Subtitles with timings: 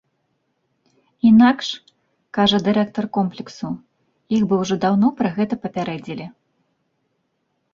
[1.29, 1.67] Інакш,
[2.37, 3.69] кажа дырэктар комплексу,
[4.39, 6.25] іх бы ўжо даўно пра гэта папярэдзілі.